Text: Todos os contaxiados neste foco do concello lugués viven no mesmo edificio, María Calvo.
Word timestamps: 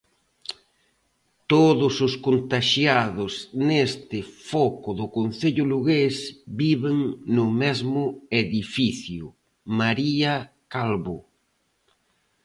Todos 1.51 1.93
os 2.07 2.13
contaxiados 2.27 3.33
neste 3.67 4.19
foco 4.51 4.89
do 4.99 5.05
concello 5.17 5.63
lugués 5.73 6.15
viven 6.61 6.97
no 7.35 7.47
mesmo 7.61 8.03
edificio, 8.43 9.25
María 9.79 10.33
Calvo. 10.73 11.17